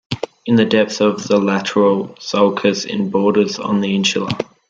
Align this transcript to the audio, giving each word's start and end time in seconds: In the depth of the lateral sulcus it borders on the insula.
In 0.47 0.55
the 0.55 0.65
depth 0.65 0.99
of 0.99 1.27
the 1.27 1.37
lateral 1.37 2.07
sulcus 2.19 2.85
it 2.87 3.11
borders 3.11 3.59
on 3.59 3.81
the 3.81 3.93
insula. 3.93 4.31